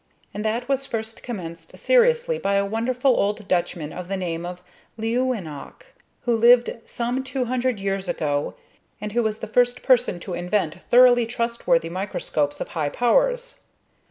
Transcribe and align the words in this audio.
And 0.33 0.43
that 0.43 0.67
was 0.67 0.87
first 0.87 1.21
commenced 1.21 1.77
seriously 1.77 2.39
by 2.39 2.55
a 2.55 2.65
wonderful 2.65 3.11
old 3.15 3.47
Dutchman 3.47 3.93
of 3.93 4.07
the 4.07 4.17
name 4.17 4.47
of 4.47 4.63
Leeuwenhoek, 4.97 5.93
who 6.21 6.35
lived 6.35 6.75
some 6.85 7.23
two 7.23 7.45
hundred 7.45 7.79
years 7.79 8.09
ago, 8.09 8.55
and 8.99 9.11
who 9.11 9.21
was 9.21 9.37
the 9.41 9.47
first 9.47 9.83
person 9.83 10.19
to 10.21 10.33
invent 10.33 10.77
thoroughly 10.89 11.27
trustworthy 11.27 11.89
microscopes 11.89 12.59
of 12.59 12.69
high 12.69 12.89
powers. 12.89 13.59